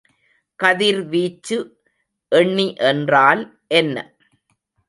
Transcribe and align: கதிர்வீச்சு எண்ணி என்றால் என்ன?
கதிர்வீச்சு 0.59 1.57
எண்ணி 2.31 2.67
என்றால் 2.83 3.43
என்ன? 3.67 3.97